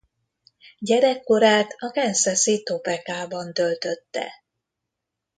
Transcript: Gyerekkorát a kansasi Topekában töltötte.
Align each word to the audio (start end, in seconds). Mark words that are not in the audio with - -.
Gyerekkorát 0.79 1.75
a 1.77 1.91
kansasi 1.91 2.63
Topekában 2.63 3.53
töltötte. 3.53 4.31